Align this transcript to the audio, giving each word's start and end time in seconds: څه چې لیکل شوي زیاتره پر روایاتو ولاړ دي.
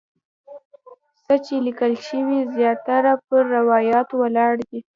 څه 1.23 1.33
چې 1.45 1.53
لیکل 1.67 1.93
شوي 2.07 2.39
زیاتره 2.55 3.13
پر 3.27 3.41
روایاتو 3.57 4.13
ولاړ 4.21 4.53
دي. 4.69 4.79